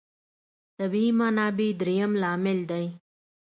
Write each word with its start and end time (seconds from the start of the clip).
طبیعي 0.77 1.09
منابع 1.19 1.69
درېیم 1.81 2.11
لامل 2.21 2.59
دی. 2.71 2.85